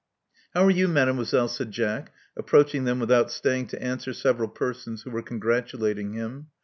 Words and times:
*'How 0.55 0.65
are 0.65 0.71
you. 0.71 0.87
Mademoiselle?" 0.87 1.47
said 1.47 1.69
Jack, 1.69 2.11
approach 2.35 2.73
ing 2.73 2.85
them 2.85 2.99
without 2.99 3.29
staying 3.29 3.67
to 3.67 3.83
answer 3.83 4.13
several 4.13 4.49
persons 4.49 5.03
who 5.03 5.11
were 5.11 5.21
congratulating 5.21 6.13
him. 6.13 6.47